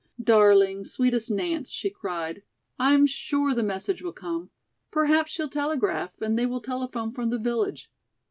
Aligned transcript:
"Darling, 0.23 0.83
sweetest 0.83 1.29
Nance," 1.29 1.69
she 1.69 1.91
cried, 1.91 2.41
"I 2.79 2.95
am 2.95 3.05
sure 3.05 3.53
the 3.53 3.61
message 3.61 4.01
will 4.01 4.11
come. 4.13 4.49
Perhaps 4.89 5.31
she'll 5.31 5.47
telegraph, 5.47 6.19
and 6.23 6.39
they 6.39 6.47
will 6.47 6.59
telephone 6.59 7.11
from 7.11 7.29
the 7.29 7.37
village. 7.37 7.91